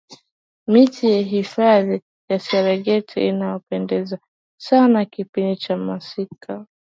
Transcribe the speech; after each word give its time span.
miti 0.67 1.11
ya 1.11 1.21
hifadhi 1.21 2.01
ya 2.29 2.39
serengeti 2.39 3.27
inapendeza 3.27 4.19
sana 4.61 5.05
kipindi 5.05 5.55
cha 5.55 5.77
masika 5.77 6.65